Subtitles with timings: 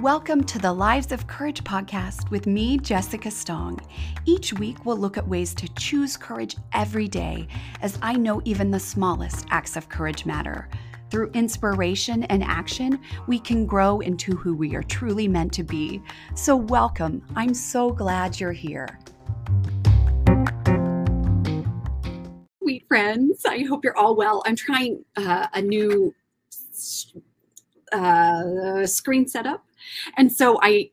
[0.00, 3.78] Welcome to the Lives of Courage podcast with me, Jessica Stong.
[4.24, 7.46] Each week, we'll look at ways to choose courage every day,
[7.82, 10.70] as I know even the smallest acts of courage matter.
[11.10, 16.00] Through inspiration and action, we can grow into who we are truly meant to be.
[16.34, 17.22] So, welcome.
[17.36, 18.98] I'm so glad you're here.
[22.62, 24.42] Sweet friends, I hope you're all well.
[24.46, 26.14] I'm trying uh, a new
[27.92, 29.62] uh, screen setup.
[30.16, 30.90] And so I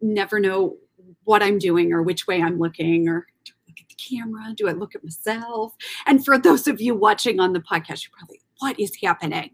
[0.00, 0.76] never know
[1.24, 4.54] what I'm doing or which way I'm looking or do I look at the camera?
[4.54, 5.74] Do I look at myself?
[6.06, 9.50] And for those of you watching on the podcast, you're probably, what is happening?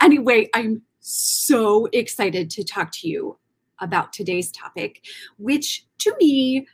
[0.00, 3.38] Anyway, I'm so excited to talk to you
[3.80, 5.04] about today's topic,
[5.38, 6.66] which to me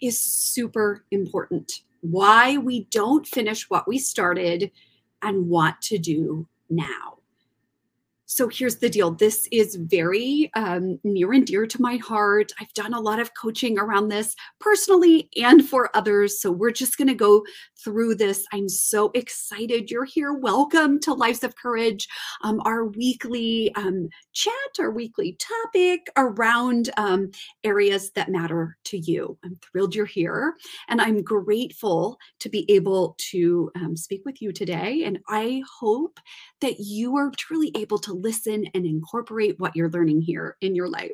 [0.00, 1.72] is super important.
[2.00, 4.70] Why we don't finish what we started
[5.22, 7.18] and what to do now.
[8.28, 9.12] So here's the deal.
[9.12, 12.50] This is very um, near and dear to my heart.
[12.60, 16.42] I've done a lot of coaching around this personally and for others.
[16.42, 17.44] So we're just going to go
[17.84, 18.44] through this.
[18.52, 20.32] I'm so excited you're here.
[20.32, 22.08] Welcome to Lives of Courage,
[22.42, 27.30] um, our weekly um, chat, our weekly topic around um,
[27.64, 29.38] areas that matter to you.
[29.42, 30.54] I'm thrilled you're here.
[30.88, 35.04] And I'm grateful to be able to um, speak with you today.
[35.04, 36.20] And I hope
[36.60, 40.88] that you are truly able to listen and incorporate what you're learning here in your
[40.88, 41.12] life.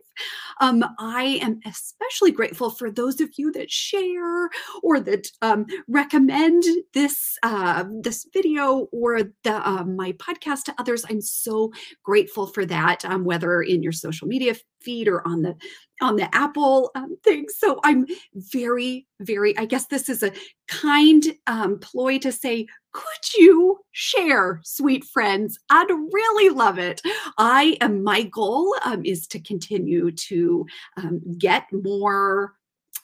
[0.61, 4.51] Um, I am especially grateful for those of you that share
[4.83, 11.05] or that um, recommend this uh, this video or the uh, my podcast to others.
[11.09, 15.55] I'm so grateful for that, um, whether in your social media feed or on the
[16.01, 17.47] on the Apple um, thing.
[17.49, 20.33] So I'm very, very, I guess this is a
[20.67, 25.59] kind um, ploy to say, could you share, sweet friends?
[25.71, 27.01] I'd really love it.
[27.39, 30.67] I am, my goal um, is to continue to
[30.97, 32.55] um, get more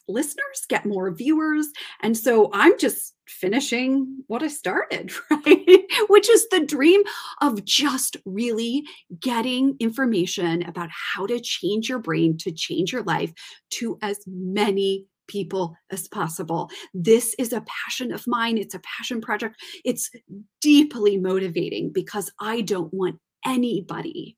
[0.09, 1.69] listeners, get more viewers.
[2.03, 5.85] And so I'm just finishing what I started, right?
[6.09, 7.03] Which is the dream
[7.41, 8.85] of just really
[9.21, 13.33] getting information about how to change your brain to change your life
[13.71, 16.71] to as many people as possible.
[16.95, 18.59] This is a passion of mine.
[18.59, 19.57] It's a passion project.
[19.85, 20.11] It's
[20.61, 24.37] deeply motivating because I don't want anybody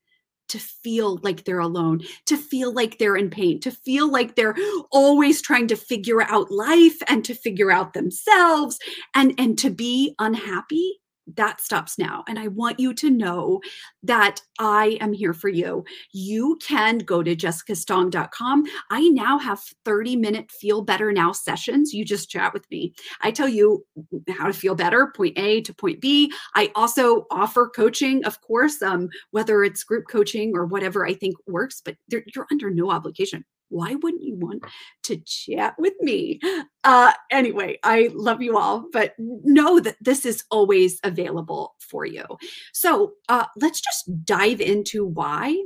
[0.50, 4.56] to feel like they're alone, to feel like they're in pain, to feel like they're
[4.90, 8.78] always trying to figure out life and to figure out themselves
[9.14, 11.00] and and to be unhappy
[11.36, 12.24] that stops now.
[12.28, 13.60] And I want you to know
[14.02, 15.84] that I am here for you.
[16.12, 18.64] You can go to jessicastong.com.
[18.90, 21.92] I now have 30 minute feel better now sessions.
[21.92, 22.94] You just chat with me.
[23.20, 23.84] I tell you
[24.28, 26.32] how to feel better, point A to point B.
[26.54, 31.36] I also offer coaching, of course, um, whether it's group coaching or whatever I think
[31.46, 34.64] works, but you're under no obligation why wouldn't you want
[35.04, 36.40] to chat with me?
[36.84, 42.24] Uh, anyway, I love you all, but know that this is always available for you.
[42.72, 45.56] So uh, let's just dive into why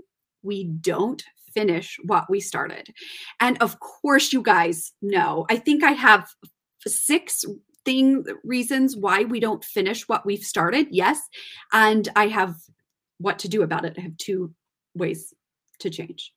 [0.43, 1.23] we don't
[1.53, 2.89] finish what we started.
[3.41, 6.29] And of course, you guys know, I think I have
[6.87, 7.45] six
[7.85, 10.89] thing reasons why we don't finish what we've started.
[10.91, 11.21] Yes.
[11.73, 12.57] And I have
[13.19, 13.95] what to do about it.
[13.99, 14.53] I have two
[14.95, 15.33] ways
[15.81, 16.33] to change.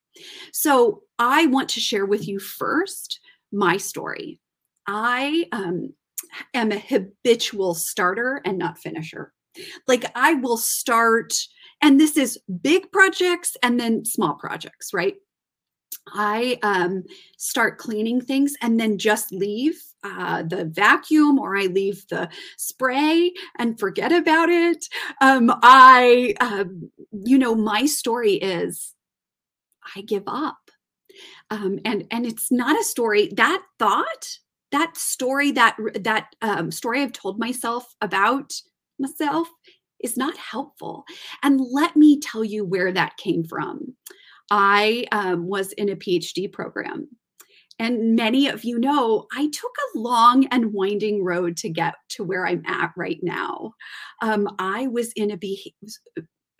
[0.51, 3.19] So I want to share with you first
[3.51, 4.39] my story.
[4.87, 5.93] I um,
[6.53, 9.33] am a habitual starter and not finisher.
[9.87, 11.33] Like I will start,
[11.81, 15.15] and this is big projects and then small projects, right?
[16.13, 17.03] I um,
[17.37, 23.33] start cleaning things and then just leave uh, the vacuum or I leave the spray
[23.57, 24.85] and forget about it.
[25.21, 26.65] Um, I, uh,
[27.11, 28.93] you know, my story is
[29.95, 30.57] I give up.
[31.49, 34.27] Um, and and it's not a story that thought
[34.71, 38.53] that story that that um, story I've told myself about
[38.99, 39.47] myself
[40.01, 41.05] is not helpful.
[41.41, 43.95] And let me tell you where that came from.
[44.51, 47.09] I um, was in a PhD program.
[47.79, 52.23] And many of you know I took a long and winding road to get to
[52.23, 53.73] where I'm at right now.
[54.21, 55.75] Um, I was in a be-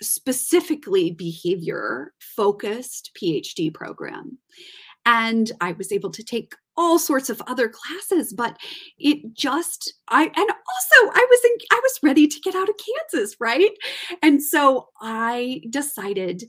[0.02, 4.38] specifically behavior focused PhD program.
[5.06, 8.58] And I was able to take all sorts of other classes, but
[9.00, 12.76] it just I and also I was in I was ready to get out of
[12.78, 13.72] Kansas, right?
[14.22, 16.44] And so I decided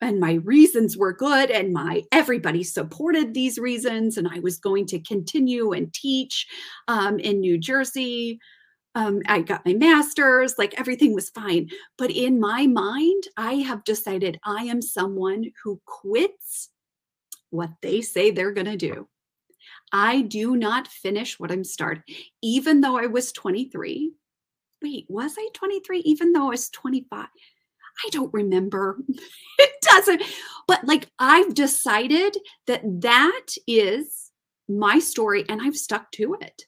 [0.00, 4.84] and my reasons were good and my everybody supported these reasons and i was going
[4.86, 6.46] to continue and teach
[6.88, 8.38] um, in new jersey
[8.96, 11.68] um, I got my master's, like everything was fine.
[11.98, 16.70] But in my mind, I have decided I am someone who quits
[17.50, 19.06] what they say they're going to do.
[19.92, 22.04] I do not finish what I'm starting,
[22.42, 24.12] even though I was 23.
[24.82, 25.98] Wait, was I 23?
[26.00, 27.26] Even though I was 25?
[27.26, 28.98] I don't remember.
[29.58, 30.22] it doesn't.
[30.66, 34.30] But like, I've decided that that is
[34.70, 36.62] my story and I've stuck to it.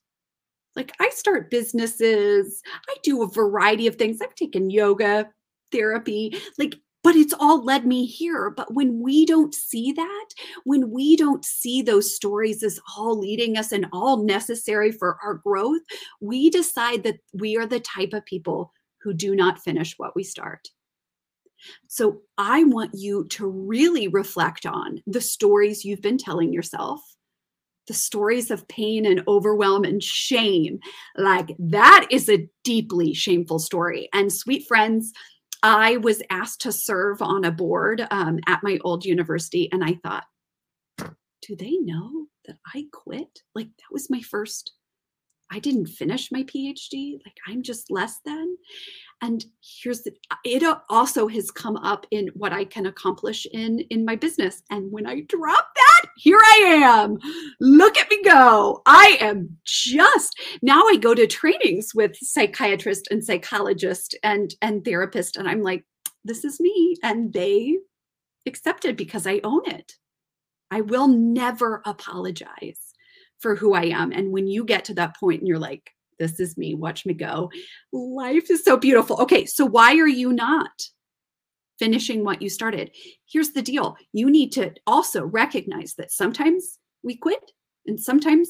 [0.78, 4.22] Like, I start businesses, I do a variety of things.
[4.22, 5.28] I've taken yoga,
[5.72, 6.38] therapy.
[6.56, 8.50] Like, but it's all led me here.
[8.50, 10.28] But when we don't see that,
[10.62, 15.34] when we don't see those stories as all leading us and all necessary for our
[15.34, 15.82] growth,
[16.20, 18.72] we decide that we are the type of people
[19.02, 20.68] who do not finish what we start.
[21.88, 27.00] So I want you to really reflect on the stories you've been telling yourself,
[27.88, 30.78] the stories of pain and overwhelm and shame.
[31.16, 34.08] Like that is a deeply shameful story.
[34.12, 35.12] And sweet friends,
[35.62, 39.94] I was asked to serve on a board um, at my old university, and I
[40.04, 40.24] thought,
[41.42, 43.40] do they know that I quit?
[43.54, 44.72] Like, that was my first,
[45.50, 47.14] I didn't finish my PhD.
[47.24, 48.56] Like, I'm just less than.
[49.20, 53.80] And here's the, uh, it also has come up in what I can accomplish in
[53.90, 54.62] in my business.
[54.70, 57.18] And when I drop that, here I am.
[57.60, 58.82] Look at me go.
[58.86, 65.36] I am just now I go to trainings with psychiatrists and psychologists and and therapists
[65.36, 65.84] and I'm like
[66.24, 67.78] this is me and they
[68.46, 69.94] accept it because I own it.
[70.70, 72.87] I will never apologize
[73.40, 74.12] for who I am.
[74.12, 77.14] And when you get to that point and you're like, this is me, watch me
[77.14, 77.50] go.
[77.92, 79.20] Life is so beautiful.
[79.20, 80.88] Okay, so why are you not
[81.78, 82.90] finishing what you started?
[83.30, 87.52] Here's the deal you need to also recognize that sometimes we quit
[87.86, 88.48] and sometimes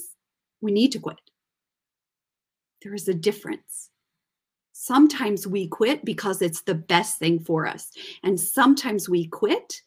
[0.61, 1.20] we need to quit.
[2.82, 3.91] There is a difference.
[4.73, 7.91] Sometimes we quit because it's the best thing for us.
[8.23, 9.82] And sometimes we quit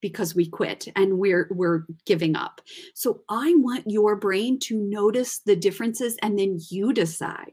[0.00, 2.60] because we quit and we're we're giving up.
[2.94, 7.52] So I want your brain to notice the differences and then you decide.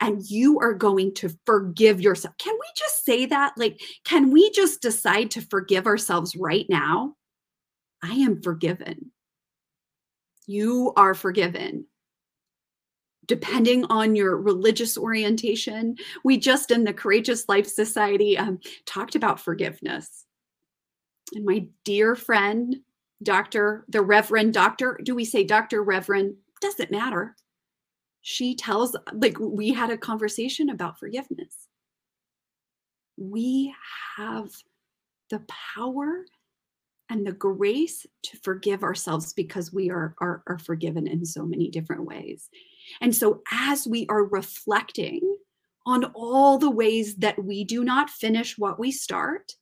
[0.00, 2.36] And you are going to forgive yourself.
[2.38, 3.52] Can we just say that?
[3.56, 7.14] Like can we just decide to forgive ourselves right now?
[8.02, 9.12] I am forgiven.
[10.46, 11.86] You are forgiven
[13.26, 15.94] depending on your religious orientation.
[16.24, 20.24] We just in the Courageous Life Society um, talked about forgiveness
[21.34, 22.76] and my dear friend,
[23.22, 23.84] Dr.
[23.88, 25.82] the Reverend Doctor, do we say Dr.
[25.82, 26.36] Reverend?
[26.60, 27.36] Doesn't matter.
[28.22, 31.68] She tells, like, we had a conversation about forgiveness.
[33.16, 33.74] We
[34.16, 34.50] have
[35.30, 35.42] the
[35.76, 36.24] power
[37.10, 41.70] and the grace to forgive ourselves because we are, are, are forgiven in so many
[41.70, 42.50] different ways.
[43.00, 45.36] And so, as we are reflecting
[45.86, 49.54] on all the ways that we do not finish what we start,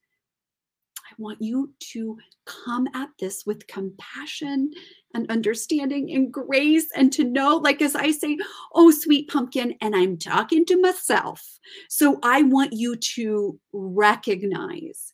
[1.08, 4.72] I want you to come at this with compassion
[5.14, 8.38] and understanding and grace and to know, like as I say,
[8.74, 11.58] oh, sweet pumpkin, and I'm talking to myself.
[11.88, 15.12] So I want you to recognize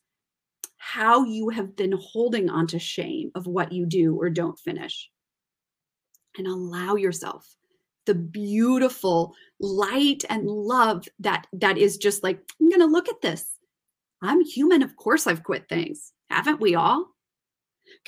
[0.79, 5.11] how you have been holding on to shame of what you do or don't finish
[6.37, 7.47] and allow yourself
[8.07, 13.21] the beautiful light and love that that is just like i'm going to look at
[13.23, 13.52] this
[14.23, 14.83] I'm human.
[14.83, 16.13] Of course, I've quit things.
[16.31, 17.09] Haven't we all?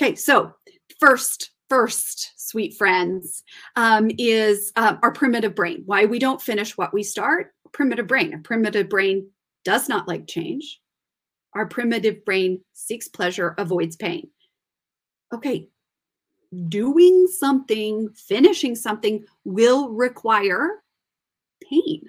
[0.01, 0.53] Okay, so
[1.01, 3.43] first, first, sweet friends,
[3.77, 5.83] um, is uh, our primitive brain.
[5.87, 7.53] Why we don't finish what we start?
[7.73, 8.33] Primitive brain.
[8.33, 9.29] A primitive brain
[9.65, 10.81] does not like change.
[11.55, 14.29] Our primitive brain seeks pleasure, avoids pain.
[15.33, 15.69] Okay,
[16.69, 20.83] doing something, finishing something will require
[21.69, 22.09] pain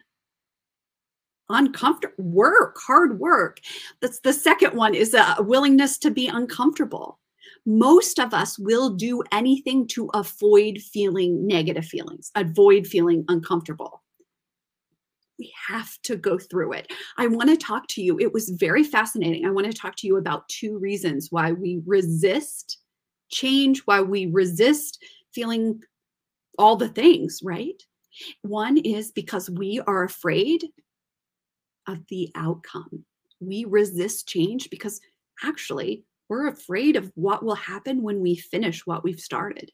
[1.49, 3.59] uncomfortable work hard work.
[4.01, 7.19] That's the second one is a willingness to be uncomfortable.
[7.65, 14.03] Most of us will do anything to avoid feeling negative feelings avoid feeling uncomfortable.
[15.37, 16.91] We have to go through it.
[17.17, 18.17] I want to talk to you.
[18.19, 19.45] It was very fascinating.
[19.45, 22.79] I want to talk to you about two reasons why we resist
[23.29, 25.81] change why we resist feeling
[26.57, 27.81] all the things right?
[28.43, 30.63] One is because we are afraid
[31.87, 33.05] of the outcome.
[33.39, 34.99] We resist change because
[35.43, 39.71] actually we're afraid of what will happen when we finish what we've started.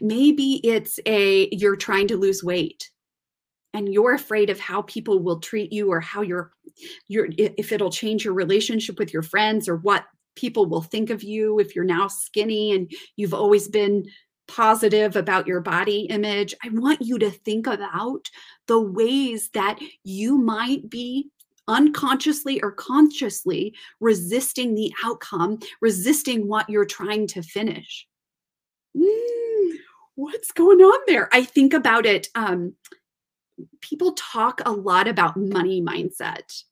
[0.00, 2.90] Maybe it's a you're trying to lose weight
[3.74, 6.50] and you're afraid of how people will treat you or how you're
[7.08, 11.22] you're if it'll change your relationship with your friends or what people will think of
[11.22, 14.06] you if you're now skinny and you've always been
[14.48, 18.28] positive about your body image, I want you to think about
[18.66, 21.30] the ways that you might be
[21.68, 28.06] unconsciously or consciously resisting the outcome, resisting what you're trying to finish.
[28.96, 29.70] Mm,
[30.14, 31.28] what's going on there?
[31.32, 32.28] I think about it.
[32.34, 32.74] Um,
[33.80, 36.62] people talk a lot about money mindset,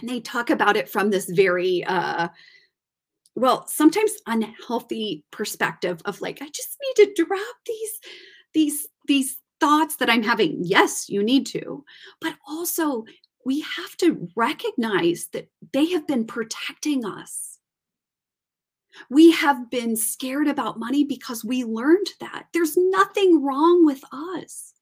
[0.00, 2.28] and they talk about it from this very, uh,
[3.34, 7.98] well, sometimes unhealthy perspective of like, I just need to drop these,
[8.54, 10.58] these, these thoughts that I'm having.
[10.62, 11.84] Yes, you need to,
[12.20, 13.04] but also
[13.44, 17.58] we have to recognize that they have been protecting us.
[19.08, 22.46] We have been scared about money because we learned that.
[22.52, 24.74] There's nothing wrong with us.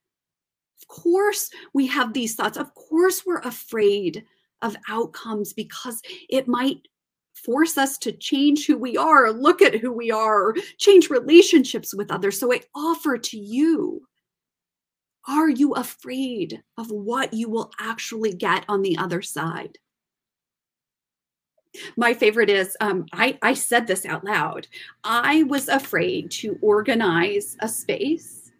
[0.80, 2.56] Of course, we have these thoughts.
[2.56, 4.24] Of course, we're afraid
[4.62, 6.88] of outcomes because it might
[7.34, 12.10] force us to change who we are, look at who we are, change relationships with
[12.10, 12.40] others.
[12.40, 14.02] So I offer to you
[15.26, 19.78] are you afraid of what you will actually get on the other side?
[21.96, 24.66] My favorite is um, I, I said this out loud.
[25.04, 28.50] I was afraid to organize a space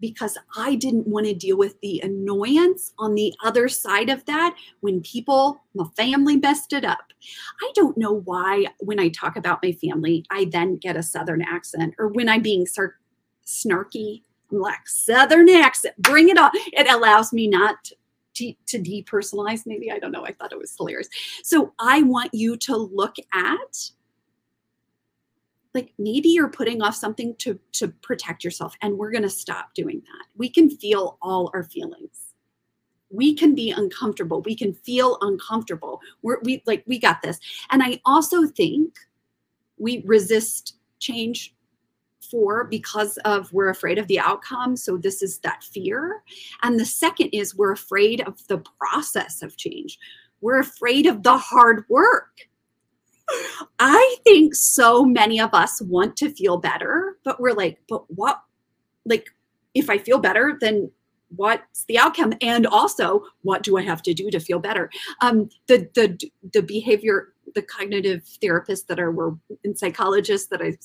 [0.00, 4.56] because I didn't want to deal with the annoyance on the other side of that
[4.80, 7.12] when people, my family messed it up.
[7.62, 11.40] I don't know why when I talk about my family, I then get a Southern
[11.40, 12.66] accent or when I'm being
[13.46, 14.22] snarky
[14.60, 15.94] like Southern accent.
[15.98, 16.50] Bring it on.
[16.54, 17.90] It allows me not
[18.34, 19.90] to, to depersonalize, maybe.
[19.90, 20.24] I don't know.
[20.24, 21.08] I thought it was hilarious.
[21.42, 23.90] So I want you to look at
[25.74, 29.72] like maybe you're putting off something to to protect yourself and we're going to stop
[29.74, 32.34] doing that we can feel all our feelings
[33.10, 37.38] we can be uncomfortable we can feel uncomfortable we're we like we got this
[37.70, 38.96] and i also think
[39.78, 41.54] we resist change
[42.70, 44.76] because of we're afraid of the outcome.
[44.76, 46.22] So this is that fear.
[46.62, 49.98] And the second is we're afraid of the process of change.
[50.40, 52.30] We're afraid of the hard work.
[53.78, 58.42] I think so many of us want to feel better, but we're like, but what?
[59.04, 59.28] Like,
[59.74, 60.90] if I feel better, then
[61.36, 62.34] what's the outcome?
[62.40, 64.90] And also, what do I have to do to feel better?
[65.20, 66.18] Um, the the
[66.52, 70.76] the behavior, the cognitive therapists that are were and psychologists that I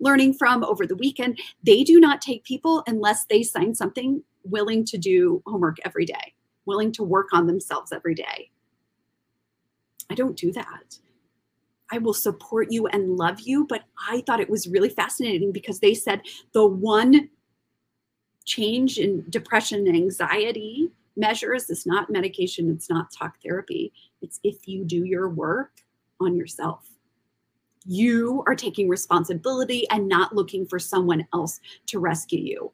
[0.00, 1.38] learning from over the weekend.
[1.62, 6.34] They do not take people unless they sign something willing to do homework every day,
[6.66, 8.50] willing to work on themselves every day.
[10.10, 10.98] I don't do that.
[11.90, 15.80] I will support you and love you, but I thought it was really fascinating because
[15.80, 17.28] they said the one
[18.44, 23.92] change in depression and anxiety measures is not medication, it's not talk therapy.
[24.22, 25.72] It's if you do your work
[26.20, 26.91] on yourself
[27.86, 32.72] you are taking responsibility and not looking for someone else to rescue you.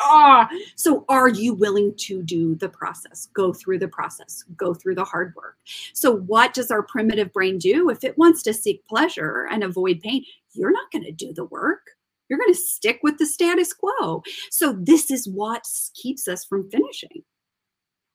[0.00, 4.94] Ah, so are you willing to do the process, go through the process, go through
[4.94, 5.56] the hard work?
[5.94, 7.88] So, what does our primitive brain do?
[7.88, 11.46] If it wants to seek pleasure and avoid pain, you're not going to do the
[11.46, 11.80] work.
[12.28, 14.22] You're going to stick with the status quo.
[14.50, 17.22] So, this is what keeps us from finishing.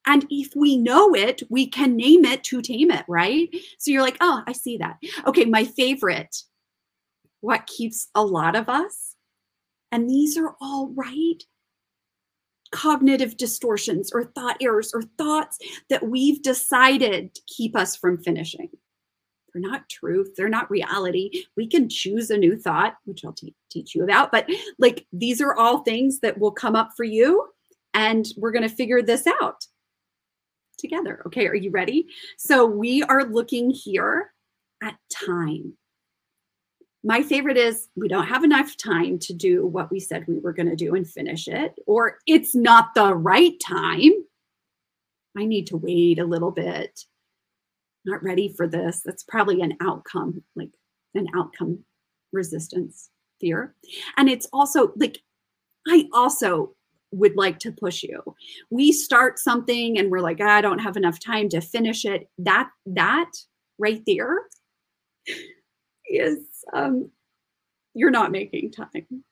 [0.06, 3.50] And if we know it, we can name it to tame it, right?
[3.78, 4.98] So you're like, oh, I see that.
[5.28, 6.36] Okay, my favorite,
[7.42, 9.16] what keeps a lot of us,
[9.92, 11.44] and these are all right
[12.72, 15.58] cognitive distortions or thought errors or thoughts
[15.90, 18.70] that we've decided to keep us from finishing.
[19.54, 21.44] They're not truth, they're not reality.
[21.58, 23.36] We can choose a new thought, which I'll
[23.70, 27.46] teach you about, but like these are all things that will come up for you,
[27.94, 29.66] and we're going to figure this out
[30.82, 31.22] together.
[31.28, 32.08] Okay, are you ready?
[32.38, 34.34] So we are looking here
[34.84, 35.78] at time.
[37.04, 40.54] My favorite is we don't have enough time to do what we said we were
[40.54, 44.12] going to do and finish it, or it's not the right time.
[45.38, 47.00] I need to wait a little bit.
[48.06, 49.02] Not ready for this.
[49.06, 50.72] That's probably an outcome, like
[51.16, 51.86] an outcome
[52.34, 53.10] resistance
[53.40, 53.76] fear.
[54.18, 55.20] And it's also like,
[55.88, 56.76] I also
[57.12, 58.22] would like to push you.
[58.70, 62.30] We start something and we're like, I don't have enough time to finish it.
[62.38, 63.32] That that
[63.78, 64.40] right there
[66.10, 66.40] is
[66.74, 67.10] um
[67.94, 69.24] you're not making time.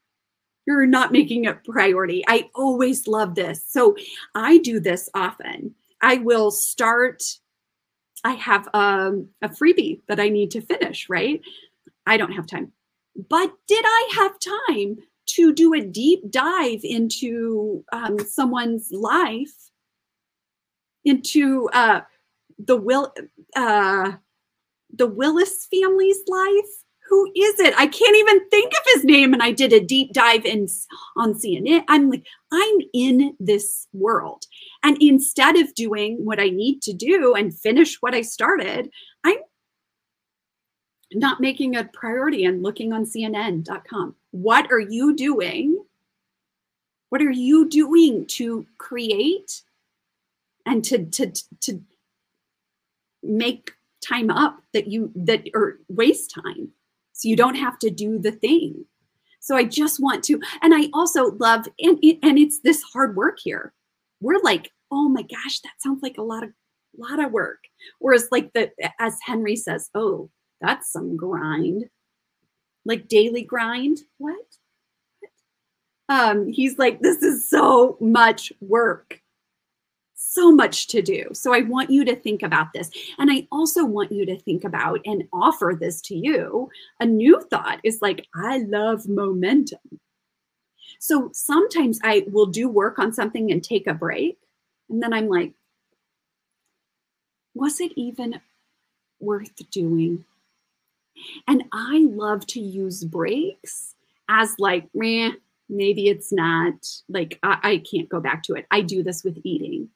[0.68, 2.24] You're not making a priority.
[2.28, 3.64] I always love this.
[3.68, 3.96] So
[4.36, 5.74] I do this often.
[6.02, 7.24] I will start
[8.24, 11.42] I have um, a freebie that I need to finish, right?
[12.06, 12.74] I don't have time.
[13.30, 14.98] But did I have time
[15.36, 19.54] to do a deep dive into um, someone's life,
[21.06, 22.02] into uh,
[22.58, 23.14] the will
[23.56, 24.14] uh,
[24.92, 27.74] the Willis family's life, who is it?
[27.78, 29.34] I can't even think of his name.
[29.34, 30.68] And I did a deep dive in
[31.18, 31.84] on CNN.
[31.88, 34.46] I'm like, I'm in this world.
[34.84, 38.90] And instead of doing what I need to do and finish what I started,
[39.24, 39.38] I'm
[41.14, 44.16] not making a priority and looking on CNN.com.
[44.32, 45.84] What are you doing?
[47.10, 49.64] What are you doing to create
[50.66, 51.82] and to to to
[53.24, 53.72] make
[54.08, 56.70] time up that you that or waste time
[57.14, 58.86] so you don't have to do the thing
[59.40, 63.38] so i just want to and i also love and, and it's this hard work
[63.44, 63.74] here
[64.22, 66.52] we're like oh my gosh that sounds like a lot of
[66.98, 67.60] lot of work
[68.00, 70.30] whereas like the as henry says oh
[70.62, 71.90] that's some grind
[72.86, 74.36] like daily grind what
[76.10, 79.22] um he's like this is so much work
[80.22, 81.26] so much to do.
[81.34, 82.92] So I want you to think about this.
[83.18, 86.70] And I also want you to think about and offer this to you.
[87.00, 89.80] A new thought is like, I love momentum.
[91.00, 94.38] So sometimes I will do work on something and take a break.
[94.90, 95.54] And then I'm like,
[97.54, 98.42] was it even
[99.20, 100.26] worth doing?
[101.48, 103.96] And I love to use breaks
[104.30, 105.32] as like, meh,
[105.68, 106.74] maybe it's not
[107.08, 108.66] like I, I, can't go back to it.
[108.72, 109.90] I do this with eating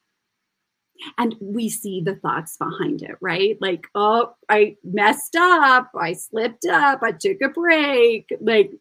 [1.18, 3.58] and we see the thoughts behind it, right?
[3.60, 8.28] Like, oh, I messed up, I slipped up, I took a break.
[8.40, 8.72] Like,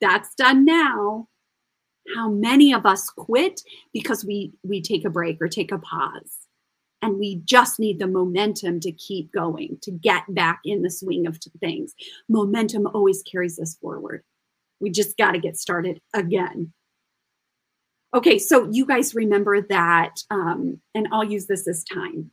[0.00, 1.28] that's done now.
[2.14, 6.43] How many of us quit because we we take a break or take a pause?
[7.04, 11.26] And we just need the momentum to keep going, to get back in the swing
[11.26, 11.92] of things.
[12.30, 14.24] Momentum always carries us forward.
[14.80, 16.72] We just got to get started again.
[18.14, 22.30] Okay, so you guys remember that, um, and I'll use this as time,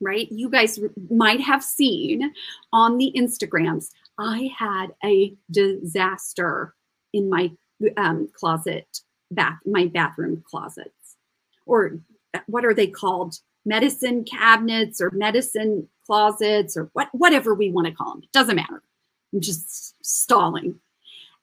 [0.00, 0.26] right?
[0.28, 2.32] You guys might have seen
[2.72, 6.74] on the Instagrams, I had a disaster
[7.12, 7.52] in my
[7.96, 8.88] um, closet,
[9.30, 11.16] bath, my bathroom closets,
[11.64, 12.00] or
[12.46, 13.38] what are they called?
[13.64, 18.22] Medicine cabinets or medicine closets or what, whatever we want to call them.
[18.22, 18.82] It doesn't matter.
[19.32, 20.76] I'm just stalling.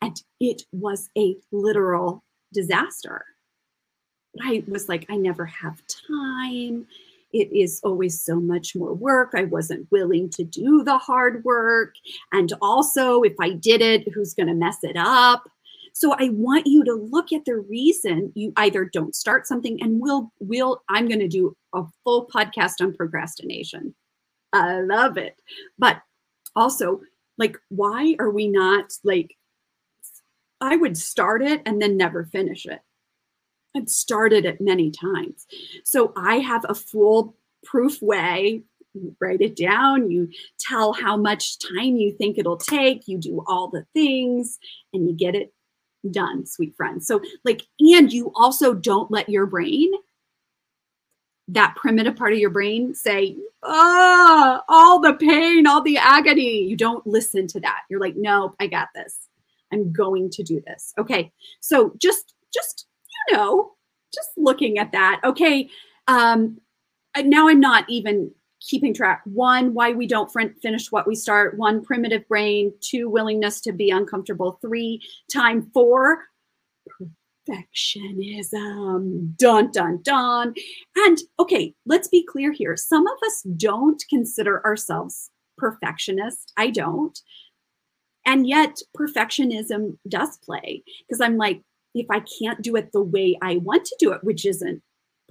[0.01, 2.23] And it was a literal
[2.53, 3.25] disaster.
[4.41, 6.87] I was like, I never have time.
[7.31, 9.31] It is always so much more work.
[9.35, 11.95] I wasn't willing to do the hard work.
[12.31, 15.49] And also, if I did it, who's going to mess it up?
[15.95, 20.01] So I want you to look at the reason you either don't start something and
[20.01, 23.95] we'll we'll I'm going to do a full podcast on procrastination.
[24.51, 25.37] I love it.
[25.79, 26.01] But
[26.53, 26.99] also
[27.37, 29.37] like why are we not like
[30.59, 32.81] I would start it and then never finish it.
[33.73, 35.47] I've started it many times.
[35.85, 38.63] So I have a foolproof way.
[38.93, 40.29] You write it down, you
[40.59, 44.57] tell how much time you think it'll take, you do all the things,
[44.93, 45.53] and you get it
[46.11, 47.07] done, sweet friends.
[47.07, 49.91] So, like, and you also don't let your brain,
[51.47, 56.63] that primitive part of your brain, say, oh, all the pain, all the agony.
[56.63, 57.81] You don't listen to that.
[57.89, 59.29] You're like, no, I got this.
[59.71, 60.93] I'm going to do this.
[60.97, 61.31] Okay.
[61.59, 62.87] So just, just
[63.29, 63.73] you know,
[64.13, 65.69] just looking at that, okay,
[66.07, 66.59] um,
[67.17, 68.31] now I'm not even
[68.67, 69.21] keeping track.
[69.25, 71.57] One, why we don't finish what we start.
[71.57, 72.73] One, primitive brain.
[72.81, 74.59] Two, willingness to be uncomfortable.
[74.61, 75.01] Three,
[75.31, 75.69] time.
[75.73, 76.23] Four,
[77.47, 79.37] perfectionism.
[79.37, 80.53] Dun, dun, dun.
[80.95, 82.75] And okay, let's be clear here.
[82.75, 86.51] Some of us don't consider ourselves perfectionists.
[86.57, 87.17] I don't.
[88.25, 91.61] And yet, perfectionism does play because I'm like,
[91.93, 94.81] if I can't do it the way I want to do it, which isn't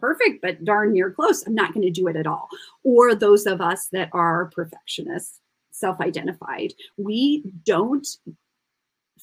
[0.04, 2.48] perfect, but darn near close, I'm not going to do it at all.
[2.82, 5.40] Or those of us that are perfectionists,
[5.70, 8.06] self identified, we don't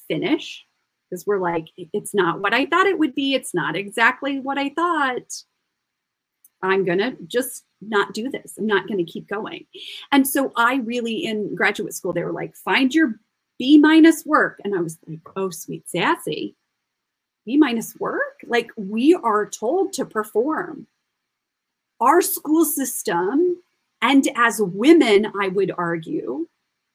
[0.08, 0.66] finish
[1.08, 3.34] because we're like, it's not what I thought it would be.
[3.34, 5.44] It's not exactly what I thought.
[6.62, 8.56] I'm going to just not do this.
[8.58, 9.66] I'm not going to keep going.
[10.10, 13.20] And so I really, in graduate school, they were like, find your
[13.58, 14.60] B minus work.
[14.64, 16.56] And I was like, oh, sweet sassy.
[17.44, 18.40] B minus work.
[18.46, 20.86] Like we are told to perform.
[22.00, 23.62] Our school system,
[24.00, 26.48] and as women, I would argue,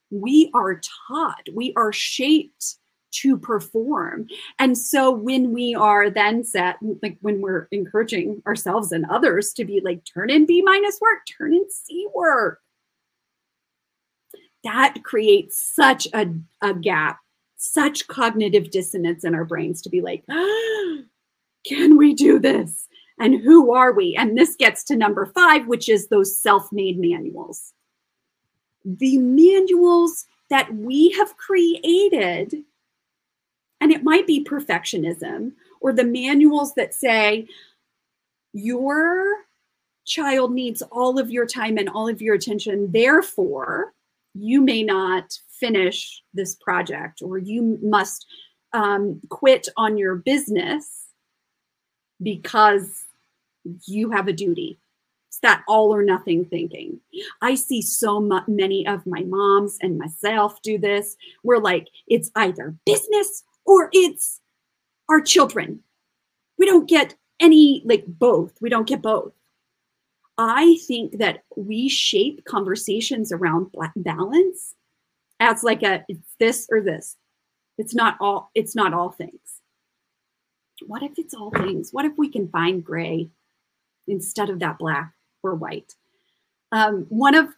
[0.10, 2.75] we are taught, we are shaped
[3.10, 4.27] to perform.
[4.60, 9.65] And so when we are then set, like when we're encouraging ourselves and others to
[9.65, 12.60] be like, turn in B minus work, turn in C work,
[14.63, 16.27] that creates such a,
[16.62, 17.19] a gap
[17.57, 20.23] such cognitive dissonance in our brains to be like,
[21.67, 22.87] can we do this?
[23.19, 24.15] And who are we?
[24.15, 27.73] And this gets to number five, which is those self made manuals.
[28.85, 32.63] The manuals that we have created,
[33.81, 37.47] and it might be perfectionism or the manuals that say
[38.53, 39.25] your
[40.05, 42.91] child needs all of your time and all of your attention.
[42.91, 43.93] Therefore,
[44.39, 48.26] you may not finish this project or you must
[48.73, 51.08] um, quit on your business
[52.21, 53.06] because
[53.86, 54.78] you have a duty.
[55.30, 57.00] It's that all or nothing thinking.
[57.41, 61.15] I see so many of my moms and myself do this.
[61.43, 64.39] We're like, it's either business or it's
[65.10, 65.82] our children.
[66.58, 68.60] We don't get any, like both.
[68.62, 69.34] We don't get both.
[70.38, 74.76] I think that we shape conversations around balance
[75.39, 77.15] as like a it's this or this.
[77.78, 79.62] It's not all it's not all things.
[80.86, 81.89] What if it's all things?
[81.91, 83.30] What if we can find gray
[84.08, 85.95] instead of that black or white?
[86.71, 87.50] Um, one of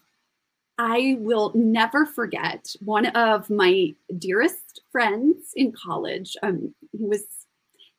[0.78, 6.38] I will never forget one of my dearest friends in college.
[6.42, 7.26] Um, he was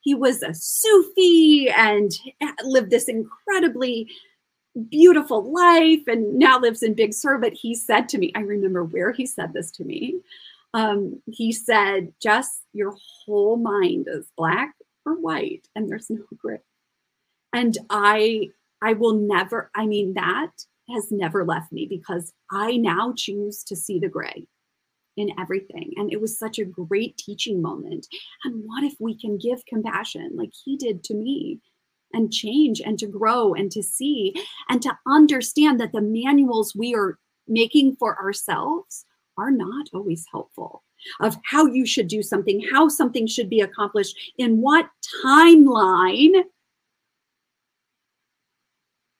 [0.01, 2.11] he was a Sufi and
[2.65, 4.09] lived this incredibly
[4.89, 7.39] beautiful life and now lives in Big Sur.
[7.39, 10.21] But he said to me, I remember where he said this to me.
[10.75, 16.61] Um, he said, Jess, your whole mind is black or white and there's no gray.
[17.53, 18.51] And I
[18.83, 20.53] I will never, I mean, that
[20.95, 24.47] has never left me because I now choose to see the gray
[25.17, 25.93] in everything.
[25.97, 28.07] And it was such a great teaching moment.
[28.45, 31.61] And what if we can give compassion like he did to me
[32.13, 34.35] and change and to grow and to see
[34.69, 37.19] and to understand that the manuals we are
[37.49, 39.05] making for ourselves
[39.37, 40.83] are not always helpful
[41.21, 44.89] of how you should do something, how something should be accomplished, in what
[45.25, 46.45] timeline.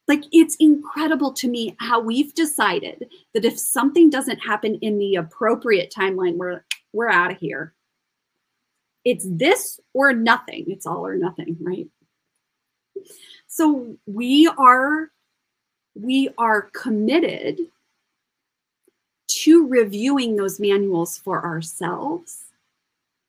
[0.07, 5.15] Like it's incredible to me how we've decided that if something doesn't happen in the
[5.17, 7.75] appropriate timeline, we're we're out of here.
[9.05, 10.65] It's this or nothing.
[10.69, 11.87] It's all or nothing, right?
[13.47, 15.11] So we are
[15.95, 17.61] we are committed
[19.29, 22.45] to reviewing those manuals for ourselves.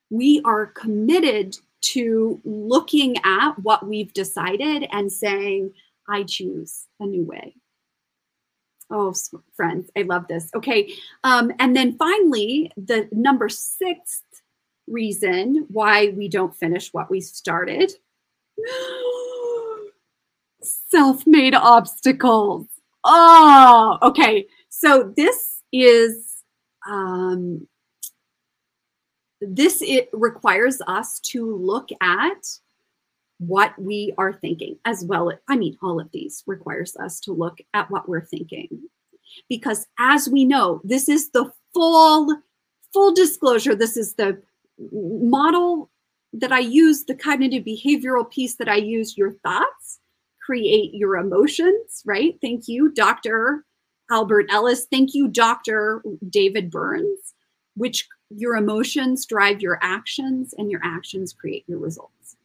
[0.09, 5.73] We are committed to looking at what we've decided and saying,
[6.07, 7.55] I choose a new way.
[8.89, 9.13] Oh,
[9.55, 10.49] friends, I love this.
[10.53, 10.93] Okay.
[11.23, 14.23] Um, and then finally, the number sixth
[14.87, 17.93] reason why we don't finish what we started
[20.63, 22.67] self made obstacles.
[23.03, 24.47] Oh, okay.
[24.69, 26.43] So this is,
[26.89, 27.67] um,
[29.41, 32.59] this it requires us to look at
[33.39, 35.31] what we are thinking as well.
[35.47, 38.69] I mean, all of these requires us to look at what we're thinking.
[39.49, 42.37] Because as we know, this is the full,
[42.93, 43.73] full disclosure.
[43.73, 44.41] This is the
[44.91, 45.89] model
[46.33, 49.99] that I use, the cognitive behavioral piece that I use, your thoughts
[50.43, 52.37] create your emotions, right?
[52.41, 53.63] Thank you, Dr.
[54.09, 54.85] Albert Ellis.
[54.89, 56.03] Thank you, Dr.
[56.29, 57.33] David Burns,
[57.75, 62.37] which your emotions drive your actions and your actions create your results.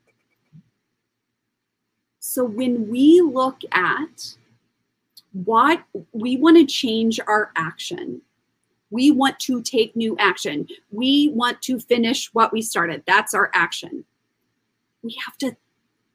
[2.21, 4.35] So when we look at
[5.33, 5.83] what
[6.13, 8.21] we want to change our action,
[8.91, 10.67] we want to take new action.
[10.91, 13.03] We want to finish what we started.
[13.07, 14.05] That's our action.
[15.03, 15.57] We have to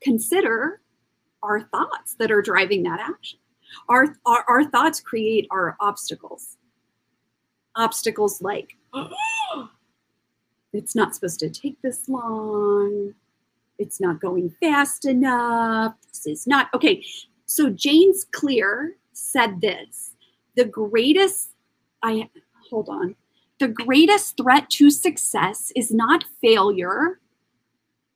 [0.02, 0.82] consider
[1.44, 3.40] our thoughts that are driving that action.
[3.90, 6.58] Our, our, our thoughts create our obstacles.
[7.76, 8.76] Obstacles like,
[10.74, 13.14] it's not supposed to take this long.
[13.80, 15.96] It's not going fast enough.
[16.10, 17.04] This is not, okay.
[17.46, 20.14] So James Clear said this
[20.56, 21.52] the greatest,
[22.04, 22.30] I,
[22.70, 23.16] hold on,
[23.60, 27.20] the greatest threat to success is not failure.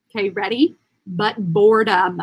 [0.09, 0.75] Okay, ready?
[1.05, 2.21] But boredom.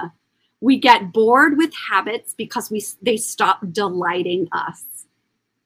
[0.63, 5.03] We get bored with habits because we they stop delighting us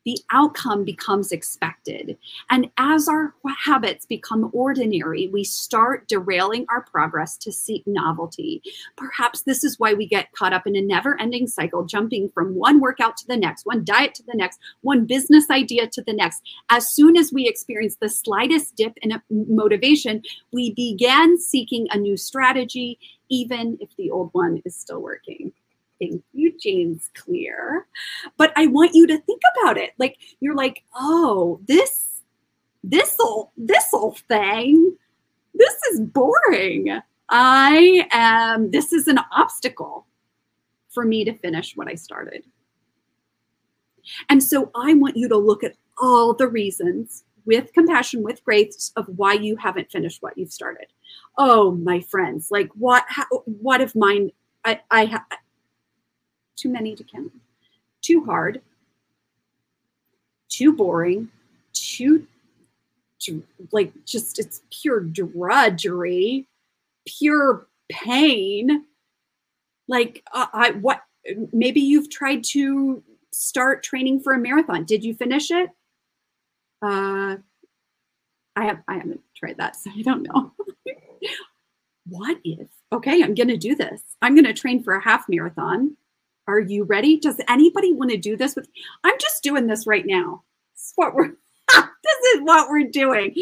[0.07, 2.17] the outcome becomes expected.
[2.49, 8.63] And as our habits become ordinary, we start derailing our progress to seek novelty.
[8.97, 12.55] Perhaps this is why we get caught up in a never ending cycle, jumping from
[12.55, 16.13] one workout to the next, one diet to the next, one business idea to the
[16.13, 16.41] next.
[16.71, 22.17] As soon as we experience the slightest dip in motivation, we begin seeking a new
[22.17, 22.97] strategy,
[23.29, 25.53] even if the old one is still working.
[26.01, 27.87] Thank you, James Clear.
[28.37, 29.93] But I want you to think about it.
[29.99, 32.23] Like you're like, oh, this,
[32.85, 34.97] this'll, this'll thing,
[35.55, 37.01] this is boring.
[37.29, 40.07] I am, this is an obstacle
[40.91, 42.45] for me to finish what I started.
[44.29, 48.93] And so I want you to look at all the reasons with compassion, with grace
[48.97, 50.87] of why you haven't finished what you've started.
[51.39, 53.05] Oh, my friends, like what?
[53.09, 54.31] How, what if mine?
[54.65, 55.23] I, I have
[56.57, 57.33] too many to count,
[58.03, 58.63] too hard,
[60.49, 61.29] too boring,
[61.73, 62.27] too,
[63.19, 66.47] too like just it's pure drudgery,
[67.07, 68.85] pure pain.
[69.89, 71.03] Like uh, I what?
[71.53, 74.85] Maybe you've tried to start training for a marathon.
[74.85, 75.71] Did you finish it?
[76.83, 77.37] Uh,
[78.57, 80.53] I have I haven't tried that, so I don't know.
[82.07, 82.69] What if?
[82.93, 84.01] Okay, I'm going to do this.
[84.23, 85.97] I'm going to train for a half marathon.
[86.49, 87.19] Are you ready?
[87.19, 88.69] Does anybody want to do this with?
[89.03, 90.43] I'm just doing this right now.
[90.75, 91.33] This is what we're.
[91.75, 93.35] this is what we're doing.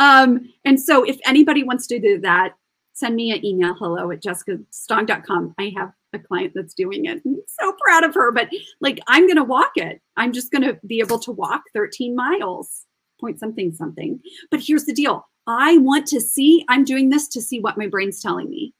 [0.00, 2.54] Um, and so, if anybody wants to do that,
[2.92, 3.74] send me an email.
[3.74, 5.54] Hello at jessicastong.com.
[5.58, 7.22] I have a client that's doing it.
[7.24, 8.32] I'm so proud of her.
[8.32, 8.48] But
[8.80, 10.00] like, I'm to walk it.
[10.16, 12.86] I'm just to be able to walk 13 miles,
[13.20, 14.20] point something something.
[14.50, 15.26] But here's the deal.
[15.46, 16.64] I want to see.
[16.68, 18.74] I'm doing this to see what my brain's telling me.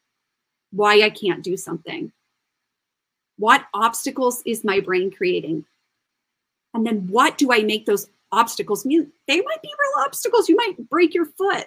[0.71, 2.13] Why I can't do something.
[3.37, 5.65] What obstacles is my brain creating?
[6.75, 9.11] And then what do I make those obstacles mean?
[9.27, 10.49] They might be real obstacles.
[10.49, 11.67] You might break your foot.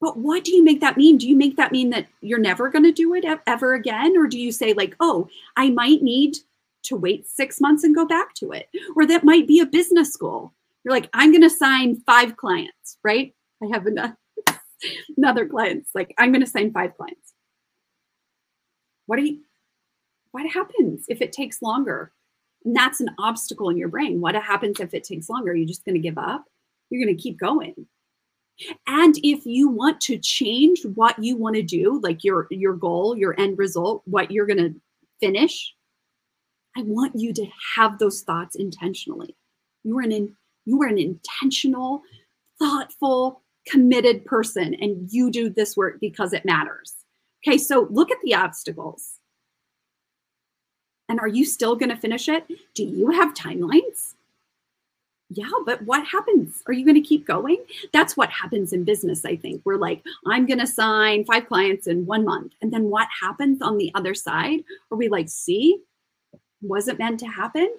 [0.00, 1.16] But what do you make that mean?
[1.16, 4.16] Do you make that mean that you're never going to do it ever again?
[4.16, 6.36] Or do you say, like, oh, I might need
[6.84, 8.68] to wait six months and go back to it?
[8.96, 10.52] Or that might be a business school.
[10.84, 13.34] You're like, I'm going to sign five clients, right?
[13.62, 14.14] I have enough,
[15.16, 17.32] another clients, like, I'm going to sign five clients.
[19.06, 19.40] What do you
[20.32, 22.12] what happens if it takes longer?
[22.64, 24.20] And that's an obstacle in your brain.
[24.20, 25.54] What happens if it takes longer?
[25.54, 26.44] You're just going to give up?
[26.88, 27.86] You're going to keep going.
[28.86, 33.16] And if you want to change what you want to do like your your goal
[33.16, 34.74] your end result what you're going to
[35.20, 35.74] finish
[36.76, 39.36] i want you to have those thoughts intentionally.
[39.84, 42.02] You are an you are an intentional
[42.58, 47.02] thoughtful committed person and you do this work because it matters
[47.46, 49.18] Okay, so look at the obstacles.
[51.08, 52.46] And are you still going to finish it?
[52.74, 54.14] Do you have timelines?
[55.28, 56.62] Yeah, but what happens?
[56.66, 57.58] Are you going to keep going?
[57.92, 59.62] That's what happens in business, I think.
[59.64, 62.52] We're like, I'm going to sign five clients in one month.
[62.62, 64.60] And then what happens on the other side?
[64.90, 65.78] Are we like, see,
[66.60, 67.74] was it meant to happen?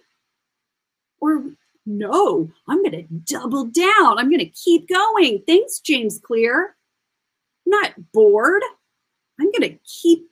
[1.22, 1.44] Or
[1.86, 4.18] no, I'm going to double down.
[4.18, 5.44] I'm going to keep going.
[5.46, 6.76] Thanks, James Clear.
[7.66, 8.64] I'm not bored.
[9.40, 10.30] I'm going to keep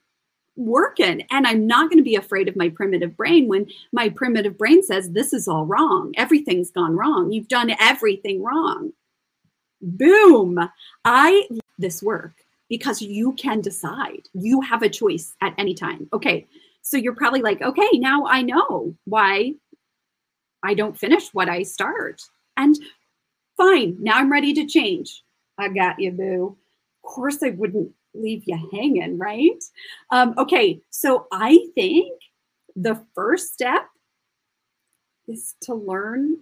[0.55, 4.57] working and I'm not going to be afraid of my primitive brain when my primitive
[4.57, 6.13] brain says, This is all wrong.
[6.17, 7.31] Everything's gone wrong.
[7.31, 8.91] You've done everything wrong.
[9.81, 10.59] Boom.
[11.03, 12.33] I this work
[12.69, 14.29] because you can decide.
[14.33, 16.07] You have a choice at any time.
[16.13, 16.47] Okay.
[16.83, 19.55] So you're probably like, okay, now I know why
[20.63, 22.21] I don't finish what I start.
[22.57, 22.75] And
[23.57, 25.23] fine, now I'm ready to change.
[25.57, 26.57] I got you, boo.
[27.03, 29.63] Of course, I wouldn't leave you hanging, right?
[30.11, 32.11] Um, okay, so I think
[32.75, 33.87] the first step
[35.27, 36.37] is to learn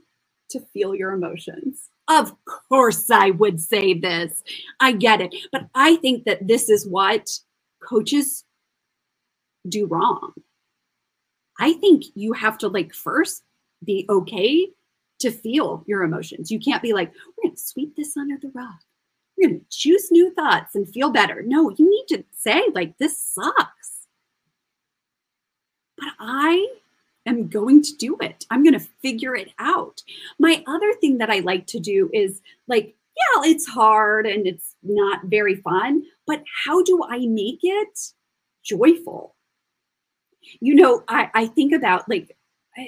[0.51, 1.89] to feel your emotions.
[2.07, 4.43] Of course, I would say this.
[4.79, 5.35] I get it.
[5.51, 7.29] But I think that this is what
[7.83, 8.45] coaches
[9.67, 10.33] do wrong.
[11.59, 13.43] I think you have to, like, first
[13.83, 14.67] be okay
[15.19, 16.49] to feel your emotions.
[16.51, 18.79] You can't be like, we're going to sweep this under the rug
[19.39, 21.41] you're going to choose new thoughts and feel better.
[21.45, 24.07] No, you need to say, like, this sucks.
[25.97, 26.67] But I
[27.25, 28.45] am going to do it.
[28.49, 30.01] I'm going to figure it out.
[30.39, 34.75] My other thing that I like to do is like, yeah, it's hard and it's
[34.83, 37.99] not very fun, but how do I make it
[38.63, 39.35] joyful?
[40.61, 42.35] You know, I, I think about like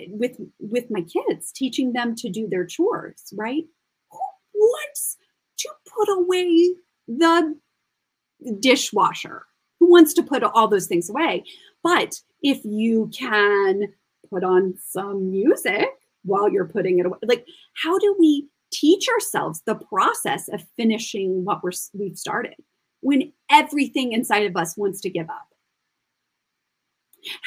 [0.10, 3.64] with with my kids, teaching them to do their chores, right?
[4.12, 5.18] Who wants
[5.60, 6.76] to put away
[7.08, 7.56] the
[8.60, 9.46] dishwasher?
[9.80, 11.44] Who wants to put all those things away?
[11.84, 13.94] But if you can
[14.30, 15.88] put on some music
[16.24, 21.44] while you're putting it away, like how do we teach ourselves the process of finishing
[21.44, 22.56] what we're we've started
[23.02, 25.48] when everything inside of us wants to give up?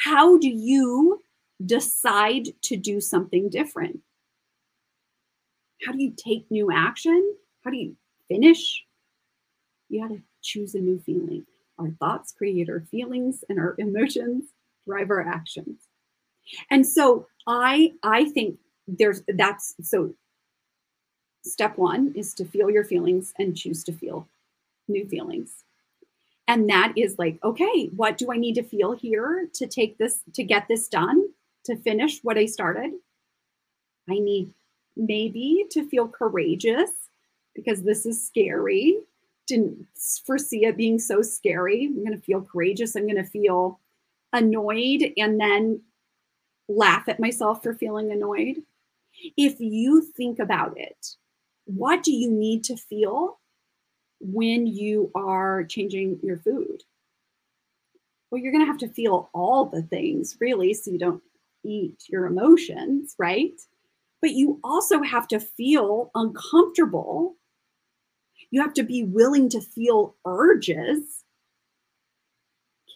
[0.03, 1.19] How do you
[1.63, 3.99] decide to do something different?
[5.85, 7.35] How do you take new action?
[7.63, 7.95] How do you
[8.27, 8.85] finish,
[9.89, 11.45] you got to choose a new feeling.
[11.79, 14.45] Our thoughts create our feelings and our emotions
[14.87, 15.81] drive our actions.
[16.69, 20.13] And so I I think there's that's so
[21.43, 24.27] step 1 is to feel your feelings and choose to feel
[24.87, 25.63] new feelings.
[26.47, 30.21] And that is like, okay, what do I need to feel here to take this
[30.33, 31.29] to get this done,
[31.65, 32.91] to finish what I started?
[34.09, 34.53] I need
[34.95, 36.91] maybe to feel courageous
[37.53, 38.97] because this is scary.
[39.47, 39.87] Didn't
[40.25, 41.85] foresee it being so scary.
[41.85, 42.95] I'm going to feel courageous.
[42.95, 43.79] I'm going to feel
[44.33, 45.81] annoyed and then
[46.67, 48.57] laugh at myself for feeling annoyed.
[49.37, 51.15] If you think about it,
[51.65, 53.39] what do you need to feel
[54.19, 56.83] when you are changing your food?
[58.29, 61.23] Well, you're going to have to feel all the things, really, so you don't
[61.65, 63.59] eat your emotions, right?
[64.21, 67.35] But you also have to feel uncomfortable.
[68.51, 71.23] You have to be willing to feel urges.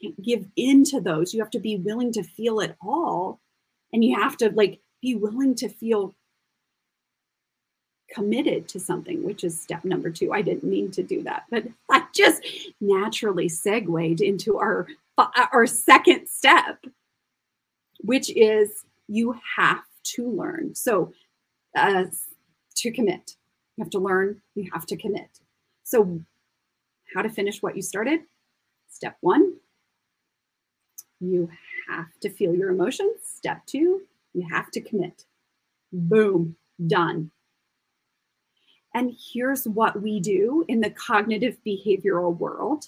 [0.01, 1.33] Can't give in to those.
[1.33, 3.39] You have to be willing to feel it all.
[3.91, 6.15] And you have to like be willing to feel
[8.13, 10.33] committed to something, which is step number two.
[10.33, 12.45] I didn't mean to do that, but I just
[12.81, 16.83] naturally segued into our uh, our second step,
[17.99, 20.75] which is you have to learn.
[20.75, 21.13] So,
[21.75, 22.05] uh,
[22.75, 23.35] to commit,
[23.75, 24.41] you have to learn.
[24.55, 25.39] You have to commit.
[25.83, 26.21] So,
[27.13, 28.21] how to finish what you started?
[28.89, 29.53] Step one,
[31.19, 31.49] you
[31.89, 33.21] have to feel your emotions.
[33.23, 34.01] Step two,
[34.33, 35.25] you have to commit.
[35.91, 36.55] Boom,
[36.87, 37.31] done.
[38.93, 42.85] And here's what we do in the cognitive behavioral world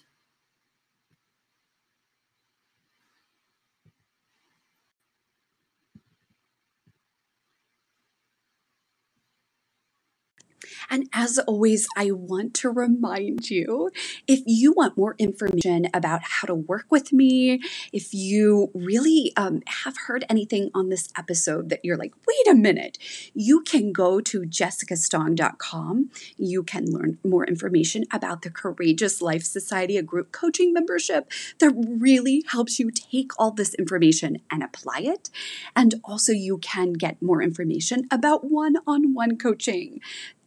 [10.92, 13.92] And as always, I want to remind you
[14.28, 17.62] if you want more information about how to work with me,
[17.94, 22.56] if you really um, have heard anything on this episode that you're like, wait a
[22.56, 22.98] minute,
[23.34, 26.10] you can go to jessicastong.com.
[26.38, 31.72] You can learn more information about the Courageous Life Society, a group coaching membership that
[31.88, 35.30] really helps you take all this information and apply it.
[35.74, 40.02] And also, you can get more information about one on one coaching.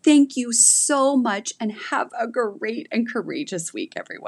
[0.04, 4.22] Thank you so much and have a great and courageous week, everyone.